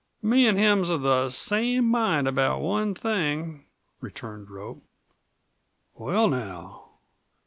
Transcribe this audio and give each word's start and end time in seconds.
"Me 0.23 0.47
an' 0.47 0.57
him's 0.57 0.89
of 0.89 1.03
the 1.03 1.29
same 1.29 1.85
mind 1.85 2.27
about 2.27 2.59
one 2.59 2.95
thing," 2.95 3.65
returned 4.01 4.49
Rope. 4.49 4.81
"Well, 5.93 6.27
now." 6.27 6.89